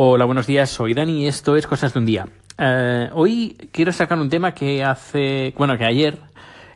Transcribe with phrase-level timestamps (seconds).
[0.00, 2.28] Hola, buenos días, soy Dani y esto es Cosas de un Día.
[2.56, 6.18] Eh, hoy quiero sacar un tema que hace, bueno, que ayer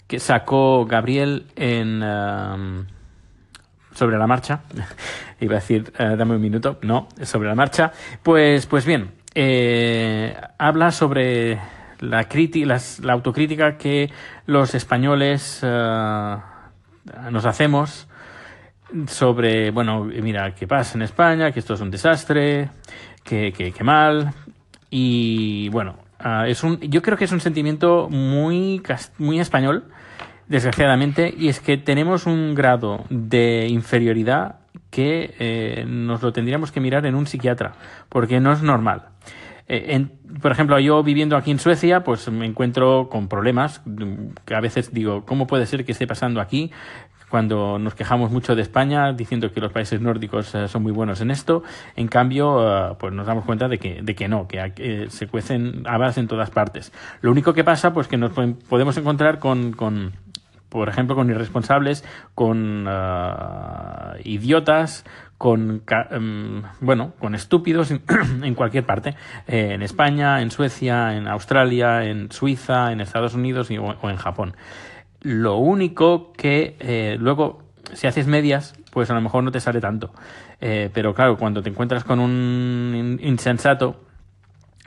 [0.08, 2.84] que sacó Gabriel en um,
[3.94, 4.62] sobre la marcha.
[5.40, 7.92] Iba a decir, eh, dame un minuto, no, sobre la marcha.
[8.24, 11.60] Pues, pues bien, eh, habla sobre
[12.00, 12.26] la,
[13.02, 14.10] la autocrítica que
[14.46, 18.08] los españoles nos hacemos
[19.06, 22.70] sobre, bueno, mira, qué pasa en España, que esto es un desastre,
[23.24, 24.32] que, que, mal.
[24.90, 28.82] Y bueno, ah, es un, yo creo que es un sentimiento muy,
[29.18, 29.84] muy español,
[30.48, 34.56] desgraciadamente, y es que tenemos un grado de inferioridad
[34.90, 37.72] que eh, nos lo tendríamos que mirar en un psiquiatra,
[38.08, 39.08] porque no es normal.
[39.68, 40.06] Eh,
[40.42, 43.80] por ejemplo, yo viviendo aquí en Suecia, pues me encuentro con problemas
[44.44, 46.70] que a veces digo, ¿cómo puede ser que esté pasando aquí?
[47.32, 51.22] Cuando nos quejamos mucho de España diciendo que los países nórdicos eh, son muy buenos
[51.22, 51.62] en esto,
[51.96, 55.82] en cambio, eh, pues nos damos cuenta de que, de que no, que se cuecen
[55.86, 56.92] habas en todas partes.
[57.22, 60.12] Lo único que pasa, pues que nos podemos encontrar con, con
[60.68, 62.86] por ejemplo, con irresponsables, con
[64.24, 65.06] idiotas,
[65.38, 69.16] con em, bueno, con estúpidos en, cualquier parte,
[69.46, 74.54] en España, en Suecia, en Australia, en Suiza, en Estados Unidos o en Japón.
[75.22, 79.80] Lo único que eh, luego, si haces medias, pues a lo mejor no te sale
[79.80, 80.12] tanto.
[80.60, 84.04] Eh, pero claro, cuando te encuentras con un insensato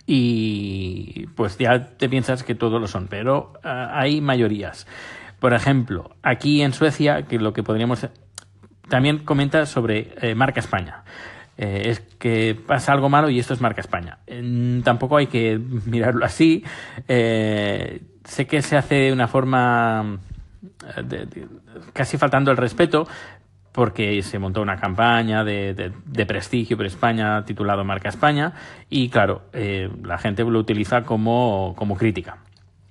[0.05, 4.87] y pues ya te piensas que todos lo son, pero ah, hay mayorías.
[5.39, 8.07] Por ejemplo, aquí en Suecia, que lo que podríamos...
[8.89, 11.03] También comenta sobre eh, marca España.
[11.57, 14.19] es que pasa algo malo y esto es marca España.
[14.83, 16.63] tampoco hay que mirarlo así
[18.25, 20.19] sé que se hace de una forma
[20.97, 21.47] eh,
[21.93, 23.07] casi faltando el respeto,
[23.71, 25.91] porque se montó una campaña de,
[26.27, 28.53] prestigio por España titulado Marca España
[28.89, 32.37] y claro, eh, la gente lo utiliza como, como crítica,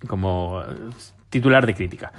[0.07, 0.63] como
[1.31, 2.13] titular de crítica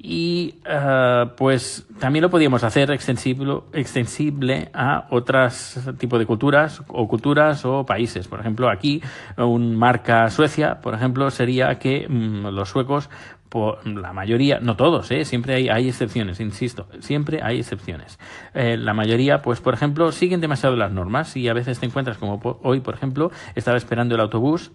[0.00, 7.08] y uh, pues también lo podíamos hacer extensible, extensible a otros tipos de culturas o
[7.08, 8.28] culturas o países.
[8.28, 9.02] Por ejemplo, aquí
[9.36, 13.10] un marca Suecia, por ejemplo, sería que mm, los suecos
[13.48, 15.24] por la mayoría, no todos, ¿eh?
[15.24, 18.18] siempre hay, hay excepciones, insisto, siempre hay excepciones.
[18.52, 22.18] Eh, la mayoría, pues por ejemplo, siguen demasiado las normas y a veces te encuentras
[22.18, 24.70] como hoy, por ejemplo, estaba esperando el autobús,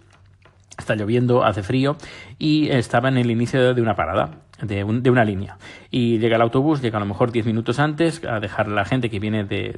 [0.78, 1.98] está lloviendo, hace frío
[2.40, 5.58] y estaba en el inicio de una parada de, de, una línea.
[5.92, 8.86] Y llega el autobús, llega a lo mejor 10 minutos antes a dejar a la
[8.86, 9.74] gente que viene de,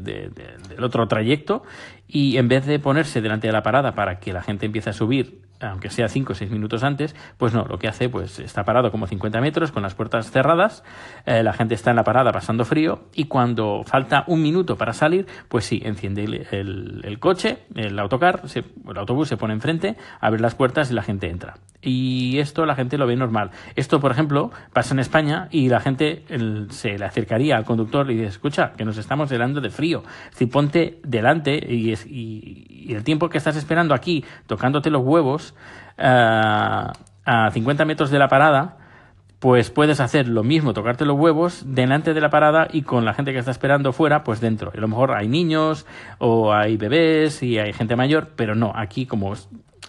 [0.70, 1.64] del otro trayecto
[2.08, 4.94] y en vez de ponerse delante de la parada para que la gente empiece a
[4.94, 8.64] subir aunque sea 5 o 6 minutos antes, pues no, lo que hace, pues está
[8.64, 10.84] parado como 50 metros con las puertas cerradas,
[11.26, 14.94] eh, la gente está en la parada pasando frío y cuando falta un minuto para
[14.94, 20.42] salir, pues sí, enciende el, el, coche, el autocar, el autobús se pone enfrente, abre
[20.42, 21.56] las puertas y la gente entra.
[21.86, 23.52] Y esto la gente lo ve normal.
[23.76, 26.24] Esto, por ejemplo, pasa en España y la gente
[26.70, 30.04] se le acercaría al conductor y dice, escucha, que nos estamos helando de frío.
[30.32, 35.56] Si ponte delante y, y el tiempo que estás esperando aquí tocándote los huevos,
[35.98, 36.88] eh,
[37.28, 38.78] a 50 metros de la parada,
[39.40, 43.14] pues puedes hacer lo mismo, tocarte los huevos delante de la parada y con la
[43.14, 44.72] gente que está esperando fuera, pues dentro.
[44.76, 45.86] a lo mejor hay niños
[46.20, 49.34] o hay bebés y hay gente mayor, pero no, aquí como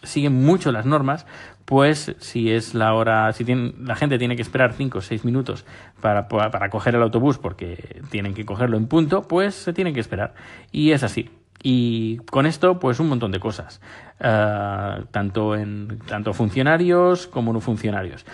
[0.06, 1.26] siguen mucho las normas,
[1.66, 5.66] pues si es la hora, si la gente tiene que esperar 5 o 6 minutos
[6.00, 10.00] para, para coger el autobús porque tienen que cogerlo en punto, pues se tienen que
[10.00, 10.34] esperar.
[10.70, 11.30] Y es así.
[11.62, 13.80] Y con esto, pues un montón de cosas,
[14.20, 18.24] uh, tanto en tanto funcionarios como no funcionarios.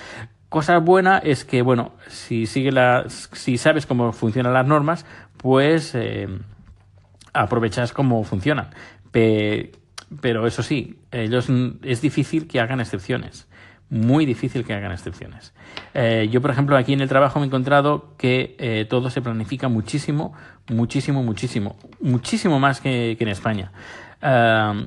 [0.51, 5.07] Cosa buena es que, bueno, si sigue la, si sabes cómo funcionan las normas,
[5.39, 6.29] pues eh,
[7.33, 8.69] aprovechas cómo funcionan.
[10.21, 11.49] Pero eso sí, ellos
[11.83, 13.49] es difícil que hagan excepciones
[13.93, 15.53] muy difícil que hagan excepciones.
[15.93, 19.21] Eh, yo, por ejemplo, aquí en el trabajo me he encontrado que eh, todo se
[19.21, 20.33] planifica muchísimo,
[20.71, 23.71] muchísimo, muchísimo, muchísimo más que, en España.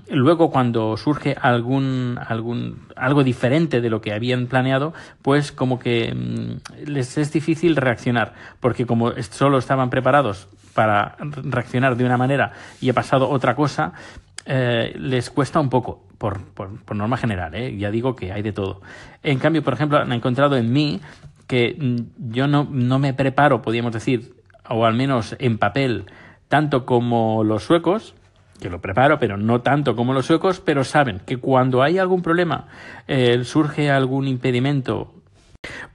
[0.09, 6.11] Luego, cuando surge algún, algún, algo diferente de lo que habían planeado, pues como que
[6.15, 12.53] mm, les es difícil reaccionar, porque como solo estaban preparados para reaccionar de una manera
[12.81, 13.93] y ha pasado otra cosa,
[14.45, 17.75] les cuesta un poco por, por, norma general, ¿eh?
[17.77, 18.81] ya digo que hay de todo.
[19.23, 20.99] En cambio, por ejemplo, han encontrado en mí
[21.47, 24.33] que mm, yo no, no me preparo, podríamos decir,
[24.67, 26.05] o al menos en papel,
[26.47, 28.15] tanto como los suecos,
[28.59, 32.21] que lo preparo, pero no tanto como los suecos, pero saben que cuando hay algún
[32.21, 32.67] problema,
[33.07, 35.13] eh, surge algún impedimento,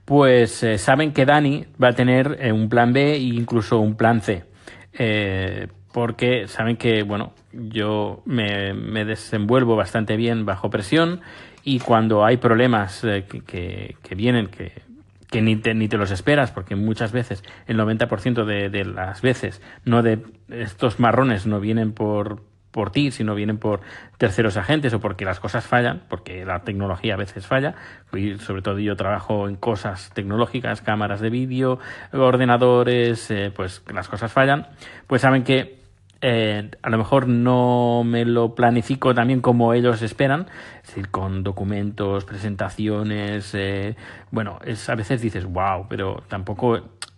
[0.04, 4.20] pues eh, saben que Dani va a tener un plan B e incluso un plan
[4.20, 4.44] C.
[5.92, 8.72] porque saben que, bueno, yo me,
[9.04, 11.20] desenvuelvo bastante bien bajo presión
[11.64, 14.72] y cuando hay problemas eh, que, que, vienen, que,
[15.30, 19.20] que ni te, ni te los esperas, porque muchas veces, el 90% de, de las
[19.20, 23.80] veces, no de estos marrones no vienen por, por ti, sino vienen por
[24.18, 27.74] terceros agentes o porque las cosas fallan, porque la tecnología a veces falla,
[28.38, 31.78] sobre todo yo trabajo en cosas tecnológicas, cámaras de vídeo,
[32.12, 34.68] ordenadores, eh, pues las cosas fallan,
[35.06, 35.79] pues saben que
[36.22, 40.48] eh, a lo mejor no me lo planifico también como ellos esperan,
[40.82, 43.96] es decir, con documentos, presentaciones, eh,
[44.30, 46.76] bueno, es, a veces dices, wow, pero tampoco,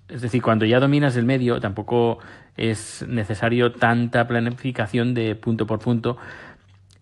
[0.09, 2.19] es decir, cuando ya dominas el medio, tampoco
[2.57, 6.17] es necesario tanta planificación de punto por punto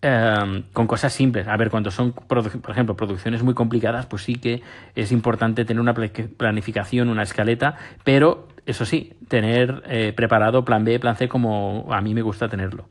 [0.01, 1.47] em, con cosas simples.
[1.47, 2.39] A ver, cuando son, por
[2.69, 4.63] ejemplo, producciones muy complicadas, pues sí que
[4.95, 10.99] es importante tener una planificación, una escaleta, pero eso sí, tener eh, preparado plan B,
[10.99, 12.87] plan C como a mí me gusta tenerlo.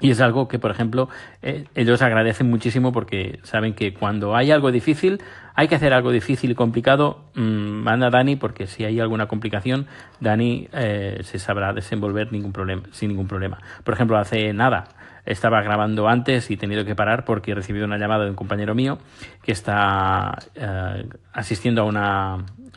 [0.00, 1.08] Y es algo que, por ejemplo,
[1.40, 5.22] eh, ellos agradecen muchísimo porque saben que cuando hay algo difícil,
[5.54, 9.86] hay que hacer algo difícil y complicado, mm, manda Dani porque si hay alguna complicación,
[10.20, 13.60] Dani eh, se sabrá desenvolver ningún problema, sin ningún problema.
[13.84, 14.88] Por ejemplo, hace nada
[15.26, 18.36] estaba grabando antes y he tenido que parar porque he recibido una llamada de un
[18.36, 18.98] compañero mío
[19.42, 22.34] que está eh, asistiendo a una,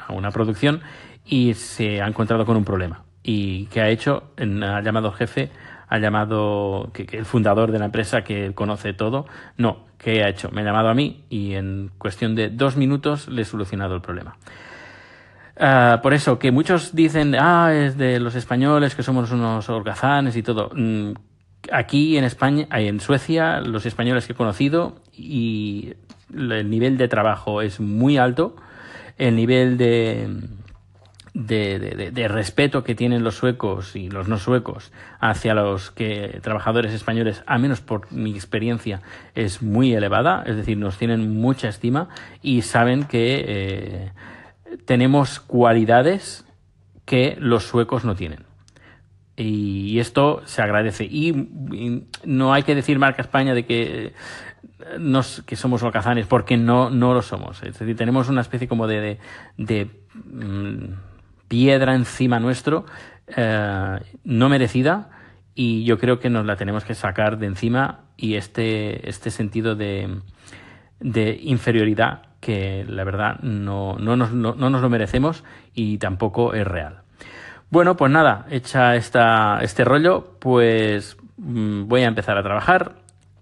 [0.08, 0.82] a una producción
[1.28, 3.04] y se ha encontrado con un problema.
[3.24, 4.32] ¿Y qué ha hecho?
[4.38, 5.52] Ha llamado jefe
[5.88, 9.26] ha llamado, el fundador de la empresa que conoce todo,
[9.56, 10.50] no, ¿qué ha hecho?
[10.52, 14.02] Me ha llamado a mí y en cuestión de dos minutos le he solucionado el
[14.02, 14.38] problema.
[15.60, 20.36] Ah, por eso, que muchos dicen, ah, es de los españoles que somos unos holgazanes
[20.36, 20.72] y todo.
[20.76, 21.14] Mm,
[21.72, 25.94] aquí en España, en Suecia, los españoles que he conocido y
[26.36, 28.58] el nivel de trabajo es muy alto,
[29.18, 30.28] el nivel de,
[31.38, 37.44] de, respeto que tienen los suecos y los no suecos hacia los que trabajadores españoles,
[37.46, 39.02] a menos por mi experiencia,
[39.36, 42.10] es muy elevada, es decir, nos tienen mucha estima
[42.42, 44.12] y saben que eh,
[44.86, 46.44] tenemos cualidades
[47.06, 48.46] que los suecos no tienen.
[49.40, 51.06] Y esto se agradece.
[51.06, 54.14] Y, no hay que decir marca España de que
[54.98, 57.62] nos, que somos holgazanes, porque no, no lo somos.
[57.62, 59.20] Es decir, tenemos una especie como de,
[59.58, 61.07] de, mm,
[61.48, 62.86] piedra encima nuestro,
[63.36, 65.10] eh, no merecida,
[65.56, 69.76] y yo creo que nos la tenemos que sacar de encima y este, este sentido
[69.76, 70.20] de,
[71.00, 76.66] de inferioridad que la verdad no, no, nos, no, nos lo merecemos y tampoco es
[76.66, 77.02] real.
[77.70, 82.96] Bueno, pues nada, hecha esta, este rollo, pues mm, voy a empezar a trabajar,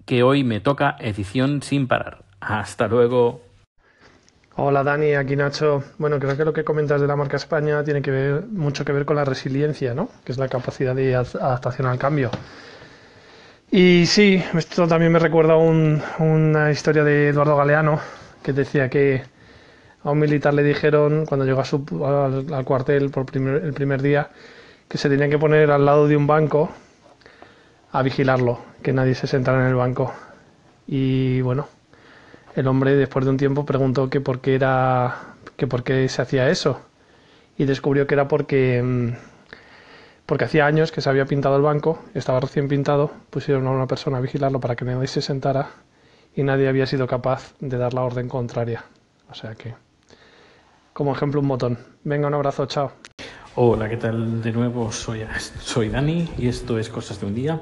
[0.05, 2.23] que hoy me toca edición sin parar.
[2.39, 3.44] Hasta luego.
[4.57, 5.83] Hola Dani, aquí Nacho.
[5.97, 8.93] Bueno, creo que lo que comentas de la marca España tiene que ver mucho que
[8.93, 10.09] ver con la resiliencia, ¿no?
[10.23, 12.31] Que es la capacidad de adaptación al cambio.
[13.69, 17.99] Y sí, esto también me recuerda un, una historia de Eduardo Galeano,
[18.43, 19.23] que decía que
[20.03, 24.29] a un militar le dijeron, cuando llegó a su, al, cuartel por el primer día,
[24.87, 26.69] que se tenía que poner al lado de un banco
[27.91, 30.13] a vigilarlo, que nadie se sentara en el banco.
[30.87, 31.67] Y bueno,
[32.55, 36.21] el hombre después de un tiempo preguntó que por qué era que por qué se
[36.21, 36.81] hacía eso
[37.57, 39.13] y descubrió que era porque mm,
[40.25, 43.85] porque hacía años que se había pintado el banco, estaba recién pintado, pusieron a una
[43.85, 45.69] persona a vigilarlo para que nadie se sentara
[46.35, 48.85] y nadie había sido capaz de dar la orden contraria.
[49.29, 49.75] O sea que,
[50.93, 51.77] como ejemplo, un botón.
[52.03, 52.91] Venga, un abrazo, chao.
[53.55, 54.41] Hola, ¿qué tal?
[54.41, 55.23] De nuevo soy,
[55.61, 57.61] soy Dani y esto es Cosas de un Día.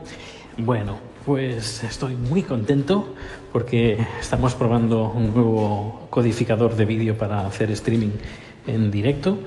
[0.58, 3.16] Bueno, pues estoy muy contento
[3.52, 8.12] porque estamos probando un nuevo codificador de vídeo para hacer streaming
[8.68, 9.40] en directo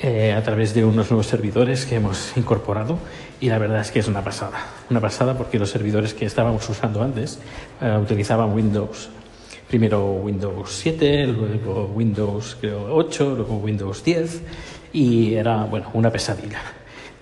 [0.00, 2.98] eh, a través de unos nuevos servidores que hemos incorporado
[3.40, 4.58] y la verdad es que es una pasada.
[4.90, 7.38] Una pasada porque los servidores que estábamos usando antes
[7.80, 9.10] eh, utilizaban Windows.
[9.68, 14.42] Primero Windows 7, luego Windows 8, luego Windows 10
[14.92, 16.60] y era bueno, una pesadilla.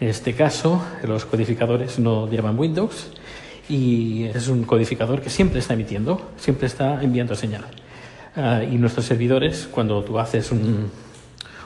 [0.02, 3.06] En este caso, los codificadores no llevan Windows
[3.68, 7.64] y es un codificador que siempre está emitiendo, siempre está enviando señal.
[8.34, 10.90] Ah, y nuestros servidores, cuando tú haces un,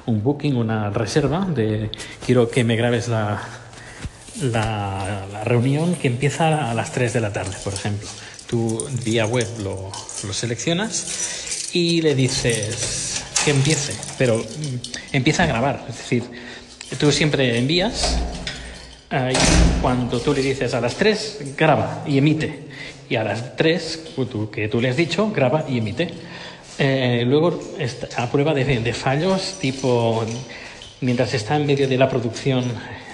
[0.05, 1.90] un, booking, una reserva de
[2.26, 3.40] quiero que me grabes la,
[4.43, 8.07] la, reunión que empieza a las 3 de la tarde, por ejemplo.
[8.47, 9.90] Tú vía web lo,
[10.26, 16.25] lo seleccionas y le dices que empiece, pero mm, empieza a grabar, es decir,
[16.99, 18.16] Tú siempre envías
[19.11, 22.66] y cuando tú le dices a las 3, graba y emite.
[23.09, 24.14] Y a las 3,
[24.52, 26.11] que tú le has dicho, graba y emite.
[26.78, 27.61] Eh, luego,
[28.16, 30.25] a prueba de, fallos, tipo,
[31.00, 32.64] mientras está en medio de la producción,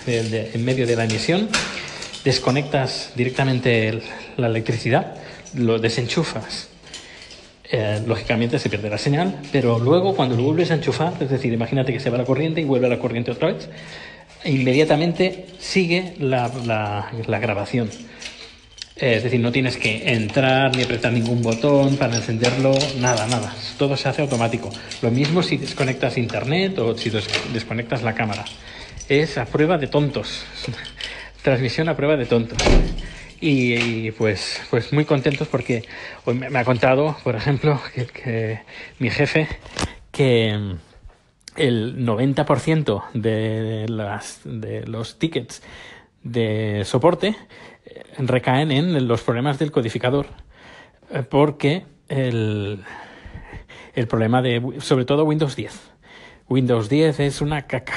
[0.06, 1.48] en medio de la emisión,
[2.24, 4.02] desconectas directamente
[4.36, 5.14] la electricidad,
[5.54, 6.68] lo desenchufas,
[7.72, 11.52] eh, lógicamente se pierde la señal, pero luego cuando lo vuelves a enchufar, es decir,
[11.52, 13.68] imagínate que se va la corriente y vuelve la corriente otra vez,
[14.44, 16.50] inmediatamente sigue la,
[17.26, 17.90] la grabación.
[18.96, 23.54] Eh, es decir, no tienes que entrar ni apretar ningún botón para encenderlo, nada, nada.
[23.78, 24.70] Todo se hace automático.
[25.00, 27.10] Lo mismo si desconectas internet o si
[27.52, 28.44] desconectas la cámara.
[29.08, 30.44] Es a prueba de tontos.
[31.42, 32.58] Transmisión a prueba de tontos.
[33.44, 35.82] Y, pues, pues muy contentos porque
[36.24, 38.60] hoy me, ha contado, por ejemplo, que,
[39.00, 39.48] mi jefe
[40.12, 40.76] que
[41.56, 45.60] el 90% de, las, de los tickets
[46.22, 47.34] de soporte
[47.84, 50.26] eh, recaen en los problemas del codificador,
[51.10, 52.84] eh, porque el,
[53.96, 55.91] el problema de, sobre todo Windows 10.
[56.48, 57.94] Windows 10 es una caca,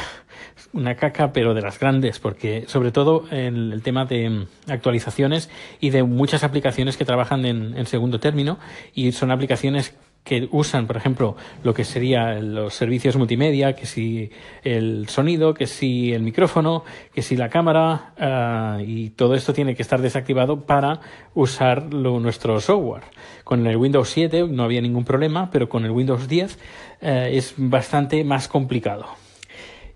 [0.74, 5.50] una caca pero de las grandes, porque sobre todo en el tema de mm, actualizaciones
[5.80, 8.58] y de muchas aplicaciones que trabajan en, en segundo término
[8.94, 14.32] y son aplicaciones que usan, por ejemplo, lo que serían los servicios multimedia, que si
[14.64, 19.76] el sonido, que si el micrófono, que si la cámara, uh, y todo esto tiene
[19.76, 21.00] que estar desactivado para
[21.36, 23.04] usar nuestro software.
[23.44, 27.54] Con el Windows 7 no había ningún problema, pero con el Windows 10 uh, es
[27.58, 29.06] bastante más complicado.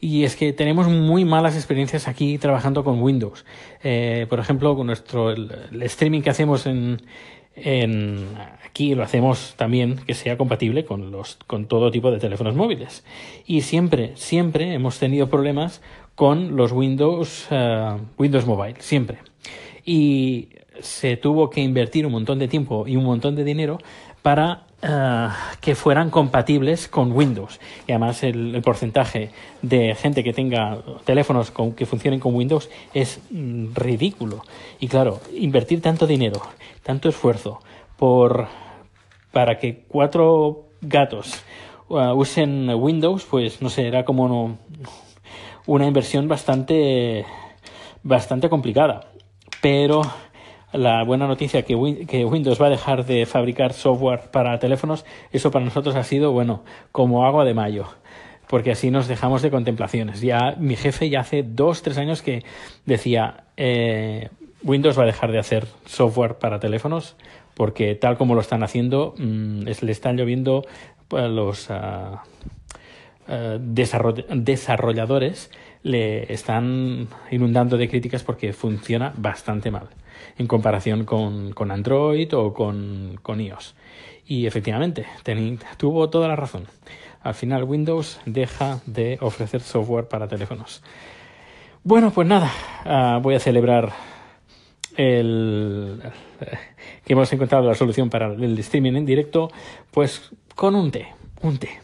[0.02, 3.46] Y es que tenemos muy malas experiencias aquí trabajando con Windows.
[3.84, 7.02] Eh, por ejemplo, con nuestro el streaming que hacemos en,
[7.64, 8.28] en
[8.70, 13.04] Aquí lo hacemos también que sea compatible con, los, con todo tipo de teléfonos móviles.
[13.48, 15.82] Y siempre, siempre hemos tenido problemas
[16.14, 19.18] con los Windows, uh, Windows Mobile, siempre.
[19.84, 20.50] Y
[20.82, 23.80] se tuvo que invertir un montón de tiempo y un montón de dinero
[24.22, 25.30] para uh,
[25.62, 27.60] que fueran compatibles con Windows.
[27.88, 29.32] Y además el, porcentaje
[29.62, 34.44] de gente que tenga teléfonos con, que funcionen con Windows es mm, ridículo.
[34.80, 36.42] Y claro, invertir tanto dinero,
[36.84, 37.60] tanto esfuerzo
[37.98, 38.48] por
[39.32, 41.44] para que cuatro gatos
[41.90, 44.58] uh, usen Windows, pues no sé, era como no,
[45.68, 47.26] una inversión bastante
[48.02, 49.12] bastante complicada.
[49.62, 50.02] Pero
[50.72, 55.66] la buena noticia que, Windows va a dejar de fabricar software para teléfonos, eso para
[55.66, 57.88] nosotros ha sido, bueno, como agua de mayo
[58.48, 60.22] porque así nos dejamos de contemplaciones.
[60.22, 62.44] Ya mi jefe ya hace dos, tres años que
[62.84, 64.30] decía eh,
[64.64, 67.16] Windows va a dejar de hacer software para teléfonos
[67.54, 69.14] porque tal como lo están haciendo,
[69.68, 70.66] es, le están lloviendo
[71.08, 72.18] pues, los uh,
[73.60, 75.52] desarrolladores,
[75.84, 79.90] le están inundando de críticas porque funciona bastante mal
[80.38, 83.76] en comparación con, con Android o con, con, iOS.
[84.26, 86.66] Y efectivamente, ten, tuvo toda la razón.
[87.22, 90.84] Al final Windows deja de ofrecer software para teléfonos.
[91.84, 92.52] Bueno, pues nada,
[92.86, 93.92] uh, voy a celebrar
[94.96, 96.02] el,
[97.06, 99.50] que hemos encontrado la solución para el streaming en directo,
[99.92, 101.08] pues con un té,
[101.42, 101.80] un té.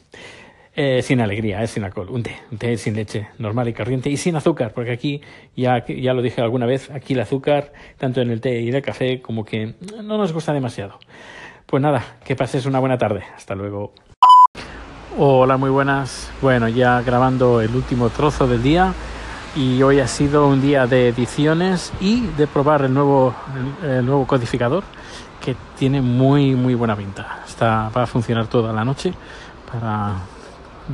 [0.77, 4.09] Eh, sin alegría, eh, sin alcohol, un té, un té sin leche, normal y corriente
[4.09, 5.21] y sin azúcar, porque aquí,
[5.55, 8.75] ya, ya lo dije alguna vez, aquí el azúcar, tanto en el té y en
[8.75, 10.99] el café, como que no nos gusta demasiado.
[11.65, 13.23] Pues nada, que pases una buena tarde.
[13.35, 13.93] Hasta luego.
[15.17, 16.29] Hola, muy buenas.
[16.41, 18.93] Bueno, ya grabando el último trozo del día
[19.55, 23.33] y hoy ha sido un día de ediciones y de probar el nuevo,
[23.81, 24.83] el, nuevo codificador
[25.39, 27.43] que tiene muy muy buena pinta.
[27.47, 29.13] Está, va a funcionar toda la noche
[29.71, 30.17] para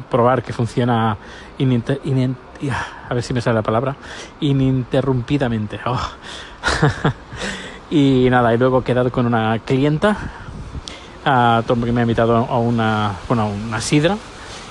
[0.10, 1.18] probar que funciona
[1.58, 2.36] ininter, in,
[3.10, 3.96] a ver si me sale la palabra
[4.40, 5.80] ininterrumpidamente.
[5.86, 6.00] Oh.
[7.92, 10.16] y nada, y luego he quedado con una clienta
[11.26, 14.18] uh, que me ha invitado a una, a una sidra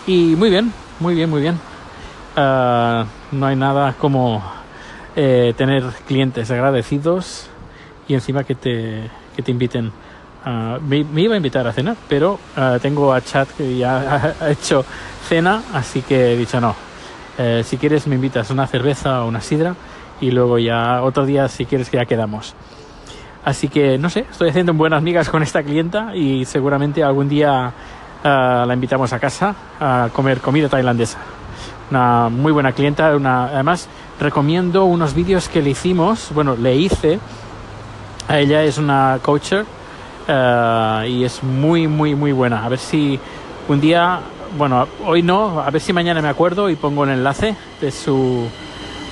[0.06, 1.60] y muy bien, muy bien, muy bien.
[2.36, 4.42] Uh, no hay nada como
[5.16, 7.48] eh, tener clientes agradecidos
[8.06, 9.92] y encima que te, que te inviten.
[10.44, 14.34] Uh, me, me, iba a invitar a cenar, pero uh, tengo a Chat que ya
[14.40, 14.84] ha hecho
[15.28, 16.74] cena, así que he dicho no.
[17.38, 19.74] Eh, si quieres me invitas una cerveza o una sidra
[20.20, 22.54] y luego ya otro día si quieres que ya quedamos.
[23.44, 27.72] Así que no sé, estoy haciendo buenas migas con esta clienta y seguramente algún día
[28.22, 31.18] uh, la invitamos a casa a comer comida tailandesa
[31.90, 33.14] una muy buena clienta.
[33.16, 37.18] Una, además, recomiendo unos vídeos que le hicimos, bueno, le hice.
[38.28, 39.66] A ella es una coacher
[40.30, 42.64] uh, y es muy, muy, muy buena.
[42.64, 43.18] A ver si
[43.68, 44.20] un día,
[44.56, 48.46] bueno, hoy no, a ver si mañana me acuerdo y pongo el enlace de su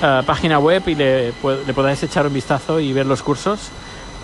[0.03, 1.27] uh, página web y le,
[1.67, 3.71] le podáis echar un vistazo y ver los cursos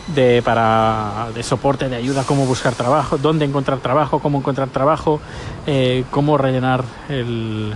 [0.07, 5.21] de, para, de soporte, de ayuda, cómo buscar trabajo, dónde encontrar trabajo, cómo encontrar trabajo,
[5.67, 7.75] eh, cómo rellenar el,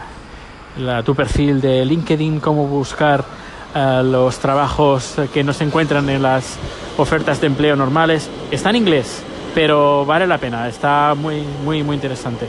[0.78, 3.24] la, tu perfil de LinkedIn, cómo buscar
[3.74, 6.56] los trabajos que no se encuentran en las
[6.96, 8.28] ofertas de empleo normales.
[8.50, 9.22] Está en inglés,
[9.54, 12.46] pero vale la pena, está muy, muy, muy interesante.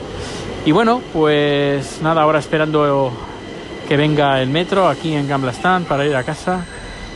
[0.64, 3.12] Y bueno, pues nada, ahora esperando
[3.88, 6.64] que venga el metro aquí en Gamblastan para ir a casa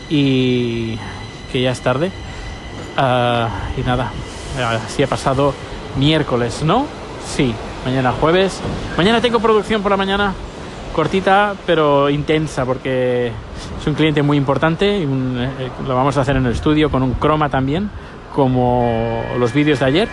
[0.08, 0.98] y
[1.52, 2.10] que ya es tarde.
[2.96, 4.10] Ah, y nada,
[4.86, 5.54] así ha pasado
[5.96, 6.86] miércoles, ¿no?
[7.26, 8.60] Sí, mañana jueves.
[8.96, 10.32] Mañana tengo producción por la mañana,
[10.94, 13.26] cortita pero intensa porque
[13.80, 16.90] es un cliente muy importante y un, eh, lo vamos a hacer en el estudio
[16.90, 17.90] con un croma también,
[18.34, 20.08] como los vídeos de ayer.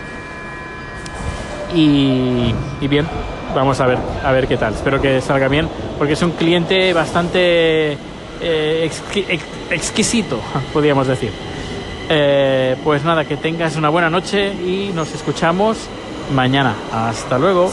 [1.74, 2.52] Y,
[2.86, 3.06] bien,
[3.54, 4.74] vamos a ver, a ver qué tal.
[4.74, 7.92] Espero que salga bien porque es un cliente bastante
[8.40, 10.38] eh, exqui- ex- exquisito,
[10.72, 11.30] podríamos decir.
[12.10, 15.78] Eh, pues nada, que tengas una buena noche y nos escuchamos
[16.34, 16.74] mañana.
[16.92, 17.70] Hasta luego.